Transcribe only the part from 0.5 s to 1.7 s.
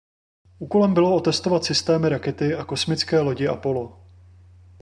Úkolem bylo otestovat